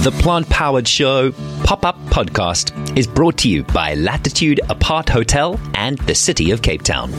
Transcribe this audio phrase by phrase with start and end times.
[0.00, 1.30] The Plant Powered Show
[1.62, 6.62] pop up podcast is brought to you by Latitude Apart Hotel and the City of
[6.62, 7.12] Cape Town.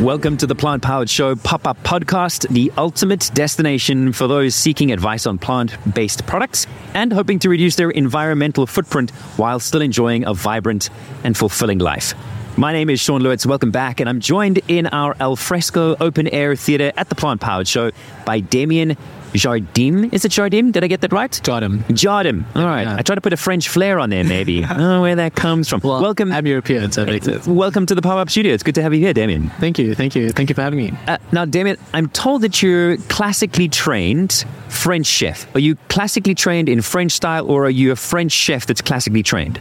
[0.00, 4.92] Welcome to the Plant Powered Show pop up podcast, the ultimate destination for those seeking
[4.92, 10.24] advice on plant based products and hoping to reduce their environmental footprint while still enjoying
[10.26, 10.88] a vibrant
[11.24, 12.14] and fulfilling life.
[12.56, 13.46] My name is Sean Loots.
[13.46, 14.00] Welcome back.
[14.00, 17.90] And I'm joined in our Al Fresco open air theater at the Plant Powered Show
[18.24, 18.96] by Damien
[19.32, 20.12] Jardim.
[20.12, 20.72] Is it Jardim?
[20.72, 21.30] Did I get that right?
[21.30, 21.78] Jardim.
[21.84, 22.44] Jardim.
[22.56, 22.82] All right.
[22.82, 22.96] Yeah.
[22.98, 24.64] I tried to put a French flair on there, maybe.
[24.64, 25.80] I don't know where that comes from.
[25.82, 26.32] Well, welcome.
[26.32, 27.46] I'm European, so it.
[27.46, 28.52] Welcome to the pop up studio.
[28.52, 29.50] It's good to have you here, Damien.
[29.60, 30.92] Thank you, thank you, thank you for having me.
[31.06, 35.52] Uh, now, Damien, I'm told that you're classically trained French chef.
[35.54, 39.22] Are you classically trained in French style, or are you a French chef that's classically
[39.22, 39.60] trained?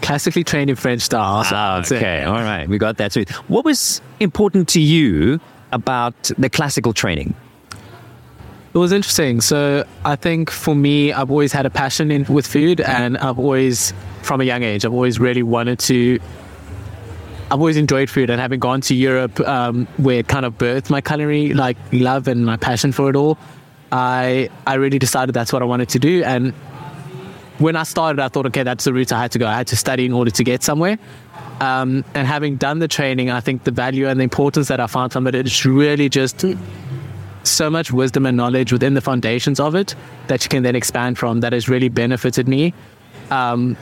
[0.00, 1.42] Classically trained in French style.
[1.44, 2.22] so Ah, okay.
[2.22, 2.68] All right.
[2.68, 3.12] We got that.
[3.12, 5.40] So, what was important to you
[5.72, 7.34] about the classical training?
[8.74, 9.40] It was interesting.
[9.40, 13.38] So I think for me, I've always had a passion in with food, and I've
[13.38, 16.18] always, from a young age, I've always really wanted to.
[17.50, 20.90] I've always enjoyed food, and having gone to Europe, um, where it kind of birthed
[20.90, 23.38] my culinary like love and my passion for it all,
[23.90, 26.22] I I really decided that's what I wanted to do.
[26.24, 26.52] And
[27.58, 29.46] when I started, I thought, okay, that's the route I had to go.
[29.46, 30.98] I had to study in order to get somewhere.
[31.60, 34.86] Um, and having done the training, I think the value and the importance that I
[34.86, 36.44] found from it is really just
[37.44, 39.94] so much wisdom and knowledge within the foundations of it
[40.26, 42.74] that you can then expand from that has really benefited me
[43.30, 43.76] um,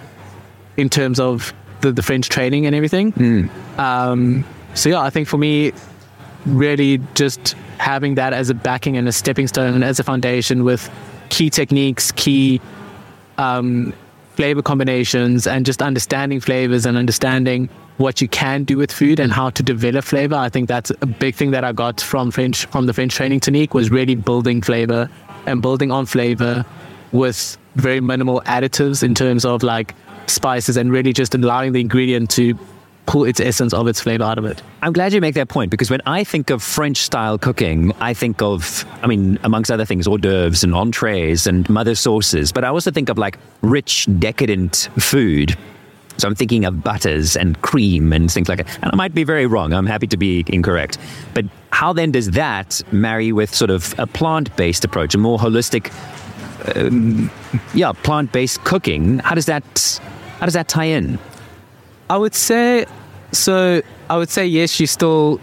[0.76, 3.12] in terms of the, the French training and everything.
[3.78, 5.72] Um, so, yeah, I think for me,
[6.46, 10.64] really just having that as a backing and a stepping stone and as a foundation
[10.64, 10.90] with
[11.28, 12.60] key techniques, key
[13.38, 13.92] um,
[14.34, 17.68] flavor combinations, and just understanding flavors and understanding
[17.98, 20.34] what you can do with food and how to develop flavor.
[20.34, 23.40] I think that's a big thing that I got from French from the French training
[23.40, 25.08] technique was really building flavor
[25.46, 26.64] and building on flavor
[27.12, 29.94] with very minimal additives in terms of like
[30.26, 32.58] spices and really just allowing the ingredient to
[33.06, 34.60] pull its essence of its flavor out of it.
[34.82, 38.12] I'm glad you make that point because when I think of French style cooking, I
[38.12, 42.64] think of, I mean, amongst other things, hors d'oeuvres and entrees and mother sauces, but
[42.64, 45.56] I also think of like rich, decadent food.
[46.18, 48.78] So I'm thinking of butters and cream and things like that.
[48.82, 49.72] And I might be very wrong.
[49.72, 50.98] I'm happy to be incorrect.
[51.34, 55.38] But how then does that marry with sort of a plant based approach, a more
[55.38, 55.92] holistic,
[56.74, 57.30] um,
[57.74, 59.18] yeah, plant based cooking?
[59.20, 60.00] How does that,
[60.38, 61.18] how does that tie in?
[62.08, 62.86] I would say
[63.32, 63.82] so.
[64.08, 64.78] I would say yes.
[64.78, 65.40] You still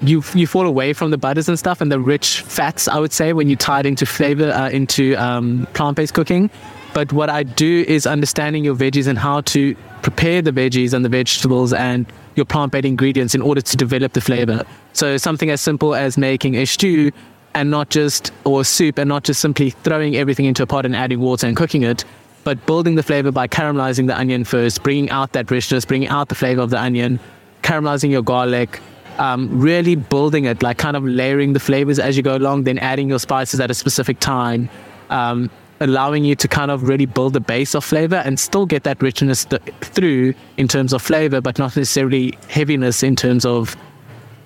[0.00, 2.88] you you fall away from the butters and stuff and the rich fats.
[2.88, 6.50] I would say when you tie it into flavor uh, into um, plant based cooking.
[6.94, 11.04] But what I do is understanding your veggies and how to prepare the veggies and
[11.04, 12.06] the vegetables and
[12.36, 14.64] your plant based ingredients in order to develop the flavor.
[14.92, 17.10] So something as simple as making a stew
[17.54, 20.94] and not just or soup and not just simply throwing everything into a pot and
[20.94, 22.04] adding water and cooking it
[22.44, 26.28] but building the flavor by caramelizing the onion first, bringing out that richness, bringing out
[26.28, 27.18] the flavor of the onion,
[27.62, 28.80] caramelizing your garlic,
[29.18, 32.78] um, really building it, like kind of layering the flavors as you go along, then
[32.78, 34.68] adding your spices at a specific time,
[35.10, 35.50] um,
[35.84, 39.00] allowing you to kind of really build a base of flavor and still get that
[39.02, 43.76] richness th- through in terms of flavor, but not necessarily heaviness in terms of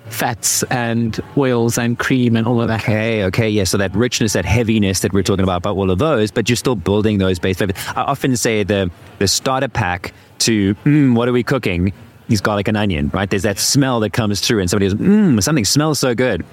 [0.09, 2.81] fats and oils and cream and all of that.
[2.81, 3.63] Okay, okay, yeah.
[3.63, 6.55] So that richness, that heaviness that we're talking about, about all of those, but you're
[6.55, 7.75] still building those base flavors.
[7.95, 11.93] I often say the the starter pack to mm, what are we cooking?
[12.29, 13.27] Is garlic and onion, right?
[13.27, 16.45] There's that smell that comes through, and somebody goes, mmm, something smells so good.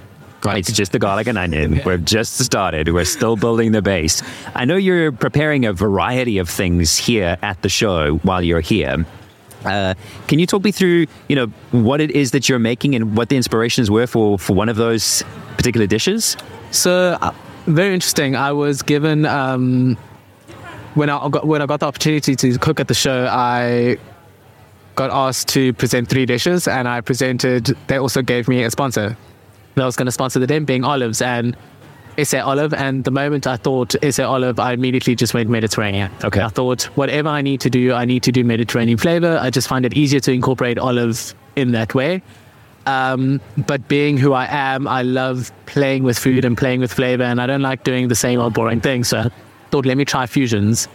[0.55, 1.81] It's just the garlic and onion.
[1.85, 2.93] We've just started.
[2.93, 4.23] We're still building the base.
[4.55, 9.05] I know you're preparing a variety of things here at the show while you're here.
[9.65, 9.95] Uh,
[10.29, 13.29] can you talk me through, you know, what it is that you're making and what
[13.29, 15.25] the inspirations were for, for one of those
[15.57, 16.37] particular dishes?
[16.71, 17.33] So uh,
[17.67, 18.37] very interesting.
[18.37, 19.97] I was given um,
[20.95, 23.27] when I got when I got the opportunity to cook at the show.
[23.31, 23.97] I
[24.95, 27.77] got asked to present three dishes, and I presented.
[27.89, 29.17] They also gave me a sponsor.
[29.77, 31.57] That was going to sponsor the them being olives and.
[32.25, 36.11] SA Olive, and the moment I thought SA Olive, I immediately just went Mediterranean.
[36.25, 36.41] Okay.
[36.41, 39.39] I thought whatever I need to do, I need to do Mediterranean flavor.
[39.39, 42.23] I just find it easier to incorporate olive in that way.
[42.87, 47.25] Um, but being who I am, I love playing with food and playing with flavor,
[47.25, 49.05] and I don't like doing the same old boring thing.
[49.05, 49.31] So I
[49.71, 50.89] thought, let me try fusions.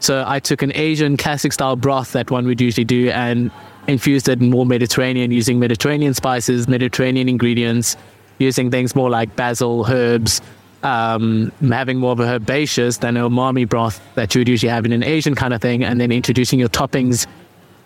[0.00, 3.52] So I took an Asian classic style broth that one would usually do and
[3.86, 7.96] infused it in more Mediterranean using Mediterranean spices, Mediterranean ingredients,
[8.38, 10.40] using things more like basil, herbs,
[10.82, 14.84] um, having more of a herbaceous than a umami broth that you would usually have
[14.84, 17.26] in an Asian kind of thing, and then introducing your toppings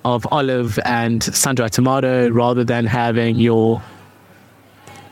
[0.04, 3.82] of olive and sun-dried tomato rather than having your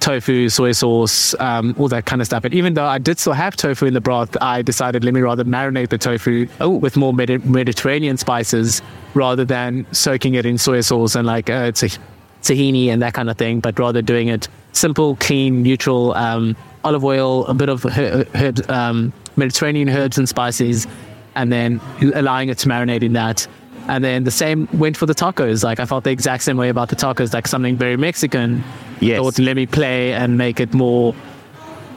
[0.01, 2.45] tofu, soy sauce, um, all that kind of stuff.
[2.45, 5.21] And even though I did still have tofu in the broth, I decided let me
[5.21, 6.71] rather marinate the tofu Oh.
[6.71, 8.83] with more Medi- Mediterranean spices
[9.15, 11.97] rather than soaking it in soy sauce and like uh, tah-
[12.47, 17.05] tahini and that kind of thing, but rather doing it simple, clean, neutral, um, olive
[17.05, 20.87] oil, a bit of her- herb, um, Mediterranean herbs and spices,
[21.35, 21.81] and then
[22.15, 23.47] allowing it to marinate in that.
[23.89, 25.63] And then the same went for the tacos.
[25.63, 28.65] Like I felt the exact same way about the tacos, like something very Mexican.
[29.01, 29.21] Yes.
[29.21, 31.15] Thought, let me play and make it more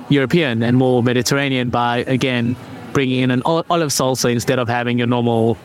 [0.10, 2.56] European and more Mediterranean by again
[2.94, 5.58] bringing in an olive salsa instead of having your normal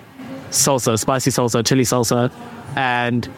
[0.51, 2.31] salsa, spicy salsa, chili salsa,
[2.77, 3.29] and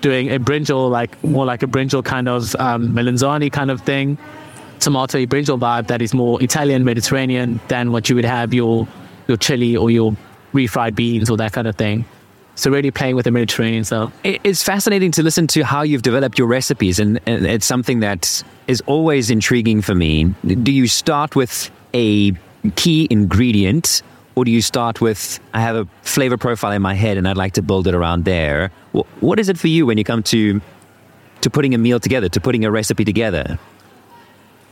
[0.00, 4.18] doing a brinjal like more like a brinjal kind of um, melanzani kind of thing,
[4.80, 8.86] tomato brinjal vibe that is more Italian Mediterranean than what you would have your
[9.28, 10.16] your chili or your
[10.52, 12.04] refried beans or that kind of thing.
[12.54, 14.10] So really playing with the Mediterranean style.
[14.24, 18.42] It's fascinating to listen to how you've developed your recipes, and, and it's something that
[18.66, 20.34] is always intriguing for me.
[20.44, 22.32] Do you start with a
[22.76, 24.02] key ingredient,
[24.36, 27.38] or do you start with I have a flavor profile in my head and I'd
[27.38, 28.70] like to build it around there?
[29.20, 30.60] What is it for you when you come to
[31.40, 33.58] to putting a meal together, to putting a recipe together?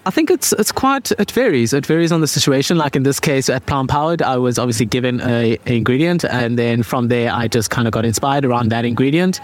[0.07, 1.73] I think it's it's quite it varies.
[1.73, 2.77] It varies on the situation.
[2.77, 6.59] Like in this case at Plant Powered, I was obviously given a, a ingredient, and
[6.59, 9.41] then from there I just kind of got inspired around that ingredient.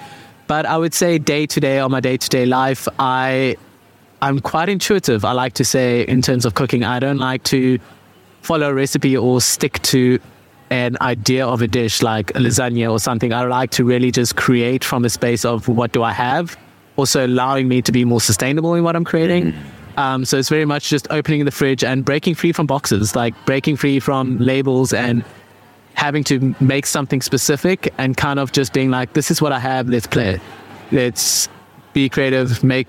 [0.46, 3.56] But I would say day to day on my day to day life, I
[4.20, 5.24] I'm quite intuitive.
[5.24, 7.78] I like to say in terms of cooking, I don't like to
[8.42, 10.18] follow a recipe or stick to
[10.70, 13.32] an idea of a dish like a lasagna or something.
[13.32, 16.56] I like to really just create from a space of what do I have,
[16.96, 19.54] also allowing me to be more sustainable in what I'm creating.
[19.96, 23.34] Um, so it's very much just opening the fridge and breaking free from boxes, like
[23.44, 25.24] breaking free from labels and
[25.94, 29.58] having to make something specific and kind of just being like, this is what I
[29.58, 30.40] have, let's play it.
[30.92, 31.48] Let's
[31.92, 32.88] be creative, make,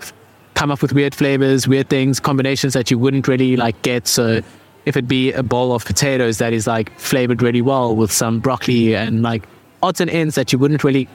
[0.53, 4.07] come up with weird flavors, weird things, combinations that you wouldn't really like get.
[4.07, 4.42] So
[4.86, 8.39] if it be a bowl of potatoes that is like flavored really well with some
[8.39, 9.44] broccoli and like
[9.83, 11.07] odds and ends that you wouldn't really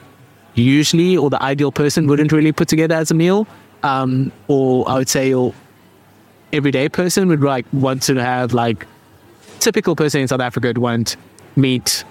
[0.55, 3.47] usually or the ideal person wouldn't really put together as a meal.
[3.83, 5.53] Um, or I would say your
[6.51, 8.85] everyday person would like want to have like
[9.59, 11.15] typical person in South Africa would want
[11.55, 12.03] meat,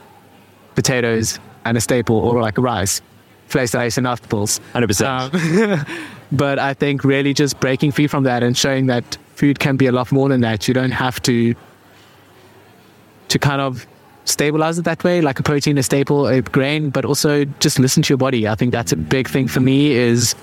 [0.74, 3.00] potatoes, and a staple or like rice,
[3.48, 4.60] vlees, and apples.
[4.74, 5.80] 100%.
[5.80, 5.86] Um,
[6.32, 9.86] but I think really just breaking free from that and showing that food can be
[9.86, 10.66] a lot more than that.
[10.66, 11.54] You don't have to
[13.28, 13.86] to kind of
[14.24, 18.02] stabilize it that way, like a protein, a staple, a grain, but also just listen
[18.02, 18.48] to your body.
[18.48, 20.34] I think that's a big thing for me is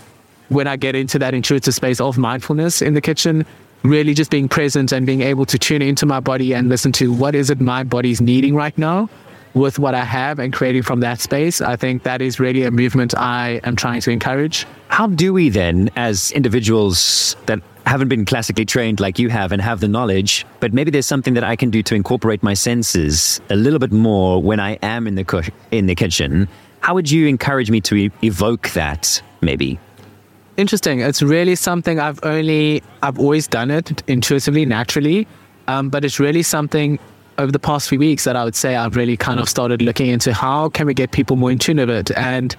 [0.50, 3.46] when I get into that intuitive space of mindfulness in the kitchen,
[3.84, 7.12] really just being present and being able to tune into my body and listen to
[7.12, 9.10] what is it my body's needing right now
[9.54, 11.62] with what I have and creating from that space.
[11.62, 14.66] I think that is really a movement I am trying to encourage.
[14.88, 19.62] How do we then, as individuals that haven't been classically trained like you have and
[19.62, 23.42] have the knowledge, but maybe there's something that I can do to incorporate my senses
[23.50, 25.42] a little bit more when I am in the co-
[25.72, 26.48] in the kitchen?
[26.80, 29.22] How would you encourage me to e- evoke that?
[29.42, 29.80] Maybe.
[30.56, 31.00] Interesting.
[31.00, 35.28] It's really something I've only, I've always done it intuitively, naturally.
[35.68, 37.00] Um, but it's really something
[37.38, 40.08] over the past few weeks that I would say I've really kind of started looking
[40.08, 42.12] into how can we get people more in tune with it.
[42.18, 42.56] And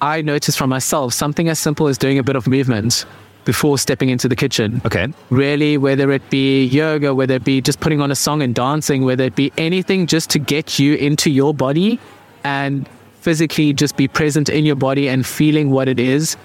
[0.00, 3.04] I noticed from myself something as simple as doing a bit of movement
[3.48, 4.78] before stepping into the kitchen.
[4.84, 5.08] Okay.
[5.30, 9.06] Really, whether it be yoga, whether it be just putting on a song and dancing,
[9.06, 11.98] whether it be anything just to get you into your body
[12.44, 12.86] and
[13.20, 16.36] physically just be present in your body and feeling what it is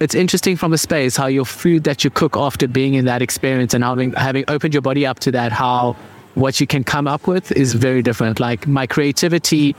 [0.00, 3.22] it's interesting from a space how your food that you cook after being in that
[3.22, 5.96] experience and having having opened your body up to that how
[6.34, 9.74] what you can come up with is very different like my creativity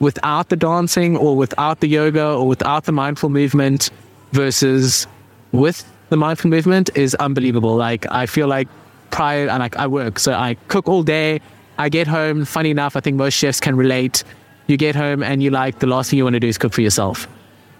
[0.00, 3.90] without the dancing or without the yoga or without the mindful movement
[4.32, 5.06] versus
[5.52, 7.76] with the mindful movement is unbelievable.
[7.76, 8.68] Like i feel like
[9.10, 11.40] prior and like i work so i cook all day.
[11.78, 14.24] I get home funny enough i think most chefs can relate.
[14.66, 16.72] You get home and you like the last thing you want to do is cook
[16.72, 17.28] for yourself.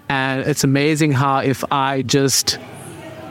[0.09, 2.57] And it's amazing how if I just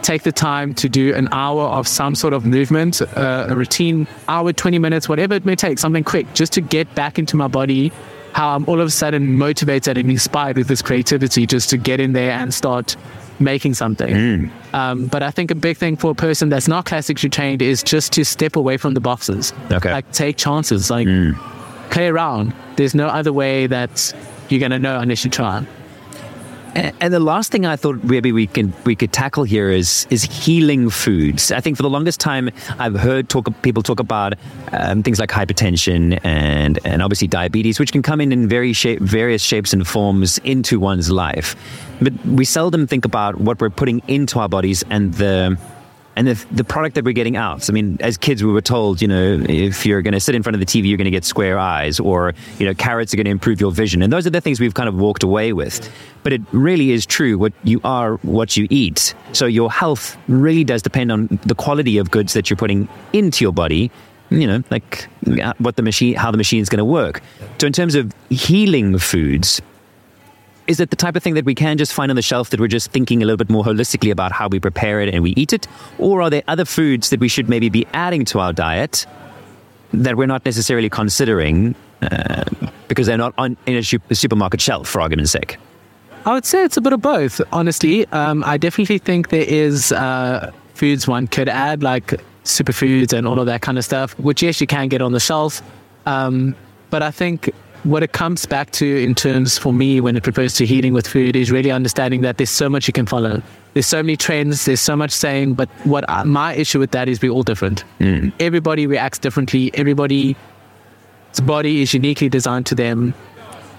[0.02, 4.07] take the time to do an hour of some sort of movement, uh, a routine,
[4.28, 7.49] hour, 20 minutes, whatever it may take, something quick, just to get back into my
[7.49, 7.90] body,
[8.33, 11.99] how I'm all of a sudden motivated and inspired with this creativity just to get
[11.99, 12.95] in there and start
[13.38, 14.50] making something.
[14.73, 17.83] Um, but I think a big thing for a person that's not classically trained is
[17.83, 19.52] just to step away from the boxes.
[19.71, 19.93] Okay.
[19.93, 21.07] Like take chances, like
[21.90, 22.55] play around.
[22.76, 24.12] There's no other way that
[24.49, 25.64] you're going to know unless you try.
[26.76, 30.25] And the last thing I thought maybe we can we could tackle here is is
[30.25, 31.50] healing foods.
[31.50, 34.35] I think for the longest time I've heard talk people talk about
[34.73, 39.00] um, things like hypertension and and obviously diabetes, which can come in in very shape,
[39.00, 41.56] various shapes and forms into one's life.
[42.00, 45.56] But we seldom think about what we're putting into our bodies and the
[46.16, 47.68] and the, the product that we're getting out.
[47.68, 50.42] I mean, as kids, we were told, you know, if you're going to sit in
[50.42, 53.18] front of the TV, you're going to get square eyes, or, you know, carrots are
[53.18, 54.02] going to improve your vision.
[54.02, 55.90] And those are the things we've kind of walked away with.
[56.23, 57.37] But it really is true.
[57.38, 59.14] What you are, what you eat.
[59.32, 63.44] So your health really does depend on the quality of goods that you're putting into
[63.44, 63.90] your body.
[64.30, 65.06] You know, like
[65.40, 67.23] uh, what the machine, how the machine's going to work.
[67.61, 69.61] So in terms of healing foods,
[70.66, 72.61] is it the type of thing that we can just find on the shelf that
[72.61, 75.30] we're just thinking a little bit more holistically about how we prepare it and we
[75.37, 75.66] eat it?
[75.99, 79.06] Or are there other foods that we should maybe be adding to our diet
[79.92, 82.44] that we're not necessarily considering uh,
[82.88, 85.58] because they're not on in a supermarket shelf, for argument's sake?
[86.25, 88.04] I would say it's a bit of both, honestly.
[88.06, 93.38] Um, I definitely think there is uh, foods one could add, like superfoods and all
[93.38, 95.62] of that kind of stuff, which yes, you can get on the shelf.
[96.04, 96.56] Um,
[96.90, 97.52] but I think
[97.87, 101.07] what it comes back to in terms for me when it refers to healing with
[101.07, 103.40] food is really understanding that there's so much you can follow.
[103.75, 107.23] There's so many trends, there's so much saying, but what my issue with that is
[107.23, 107.85] we're all different.
[108.00, 108.33] Mm.
[108.40, 109.71] Everybody reacts differently.
[109.75, 110.35] Everybody's
[111.45, 113.14] body is uniquely designed to them.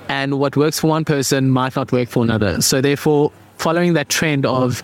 [0.08, 2.62] And what works for one person might not work for another.
[2.62, 4.84] So therefore, following that trend of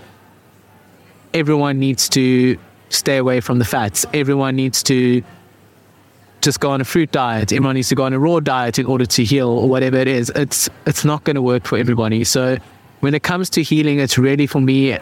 [1.33, 2.57] everyone needs to
[2.89, 5.23] stay away from the fats, everyone needs to
[6.43, 7.51] just go on a fruit diet.
[7.51, 10.07] Everyone needs to go on a raw diet in order to heal or whatever it
[10.07, 10.31] is.
[10.35, 12.23] It's it's not going to work for everybody.
[12.23, 12.57] So
[12.99, 14.97] when it comes to healing, it's really for me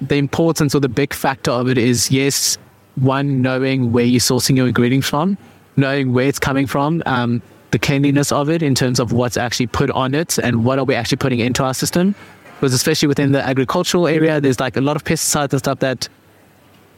[0.00, 2.58] the importance or the big factor of it is yes,
[2.96, 5.38] one knowing where you're sourcing your ingredients from,
[5.76, 9.66] knowing where it's coming from, um, the cleanliness of it in terms of what's actually
[9.66, 12.14] put on it and what are we actually putting into our system.
[12.54, 16.08] Because especially within the agricultural area, there's like a lot of pesticides and stuff that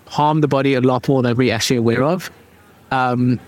[0.07, 2.31] harm the body a lot more than we're actually aware of.
[2.91, 3.41] Um,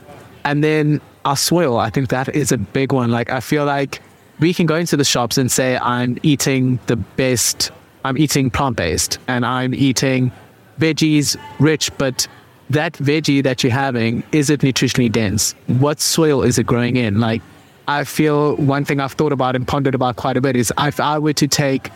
[0.45, 3.11] and then our soil, I think that is a big one.
[3.11, 4.01] Like, I feel like
[4.39, 7.71] we can go into the shops and say, I'm eating the best,
[8.05, 10.33] I'm eating plant based and I'm eating
[10.79, 12.27] veggies rich, but
[12.71, 15.55] that veggie that you're having, is it nutritionally dense?
[15.67, 17.21] What soil is it growing in?
[17.21, 17.43] Like,
[17.87, 21.01] I feel one thing I've thought about and pondered about quite a bit is if
[21.01, 21.91] I were to take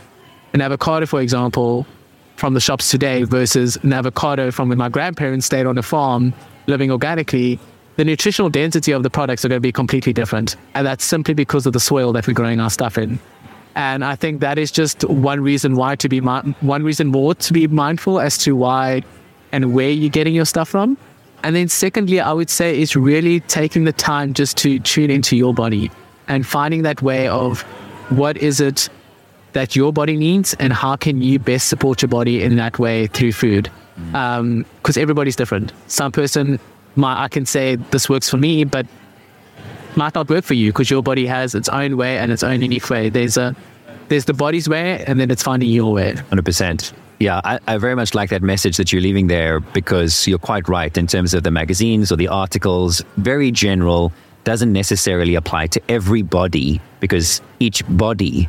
[0.53, 1.87] an avocado, for example,
[2.37, 6.35] from the shops today versus an avocado from when my grandparents stayed on a farm
[6.67, 7.61] living organically,
[7.97, 10.57] the nutritional density of the products are going to be completely different.
[10.75, 13.19] And that's simply because of the soil that we're growing our stuff in.
[13.77, 17.53] And I think that is just one reason why to be, one reason more to
[17.53, 19.03] be mindful as to why
[19.53, 20.97] and where you're getting your stuff from.
[21.43, 25.37] And then secondly, I would say is really taking the time just to tune into
[25.37, 25.91] your body
[26.29, 27.63] and finding that way of
[28.11, 28.89] what is it
[29.53, 33.07] that your body needs and how can you best support your body in that way
[33.09, 33.71] through food.
[33.97, 35.73] Because um, everybody's different.
[35.87, 36.59] Some person
[36.97, 38.87] my, I can say this works for me, but
[39.97, 42.63] might not work for you because your body has its own way and its own
[42.63, 43.09] unique way.
[43.09, 43.55] There's a
[44.09, 46.15] there's the body's way, and then it's finding your way.
[46.15, 46.93] Hundred percent.
[47.21, 50.69] Yeah, I, I, very much like that message that you're leaving there because you're quite
[50.69, 53.03] right in terms of the magazines or the articles.
[53.17, 58.49] Very general, doesn't necessarily apply to everybody because each body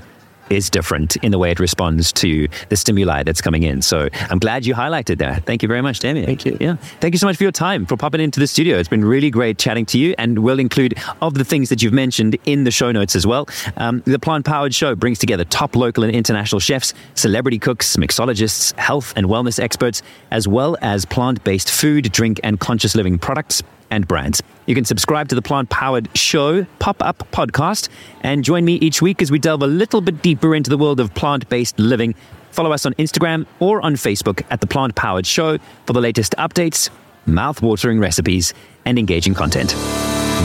[0.49, 3.81] is different in the way it responds to the stimuli that's coming in.
[3.81, 5.45] So I'm glad you highlighted that.
[5.45, 6.25] Thank you very much, Damien.
[6.25, 6.57] Thank you.
[6.59, 6.75] Yeah.
[6.99, 8.77] Thank you so much for your time, for popping into the studio.
[8.77, 11.93] It's been really great chatting to you, and we'll include of the things that you've
[11.93, 13.47] mentioned in the show notes as well.
[13.77, 18.77] Um, the Plant Powered Show brings together top local and international chefs, celebrity cooks, mixologists,
[18.77, 23.63] health and wellness experts, as well as plant based food, drink, and conscious living products
[23.89, 24.41] and brands.
[24.65, 27.89] You can subscribe to the Plant Powered Show pop up podcast
[28.21, 30.99] and join me each week as we delve a little bit deeper into the world
[30.99, 32.15] of plant based living.
[32.51, 36.33] Follow us on Instagram or on Facebook at the Plant Powered Show for the latest
[36.37, 36.89] updates,
[37.25, 38.53] mouth-watering recipes,
[38.85, 39.69] and engaging content.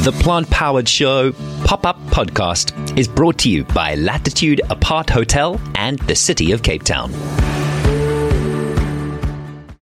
[0.04, 1.32] The Plant Powered Show
[1.64, 6.62] pop up podcast is brought to you by Latitude Apart Hotel and the City of
[6.62, 7.10] Cape Town.